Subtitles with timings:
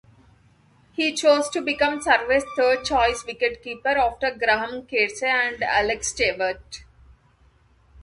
[0.93, 6.83] He chose to become Surrey's third-choice wicket-keeper after Graham Kersey and Alec Stewart.